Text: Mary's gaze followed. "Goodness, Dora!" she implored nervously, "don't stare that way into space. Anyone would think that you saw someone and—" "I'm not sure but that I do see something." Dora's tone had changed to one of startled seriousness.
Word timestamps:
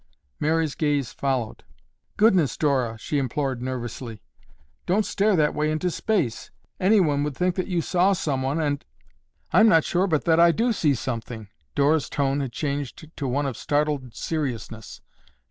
Mary's 0.39 0.73
gaze 0.73 1.13
followed. 1.13 1.63
"Goodness, 2.17 2.57
Dora!" 2.57 2.97
she 2.97 3.19
implored 3.19 3.61
nervously, 3.61 4.23
"don't 4.87 5.05
stare 5.05 5.35
that 5.35 5.53
way 5.53 5.69
into 5.69 5.91
space. 5.91 6.49
Anyone 6.79 7.23
would 7.23 7.37
think 7.37 7.53
that 7.53 7.67
you 7.67 7.83
saw 7.83 8.13
someone 8.13 8.59
and—" 8.59 8.83
"I'm 9.53 9.69
not 9.69 9.83
sure 9.83 10.07
but 10.07 10.25
that 10.25 10.39
I 10.39 10.53
do 10.53 10.73
see 10.73 10.95
something." 10.95 11.49
Dora's 11.75 12.09
tone 12.09 12.39
had 12.39 12.51
changed 12.51 13.15
to 13.15 13.27
one 13.27 13.45
of 13.45 13.55
startled 13.55 14.15
seriousness. 14.15 15.01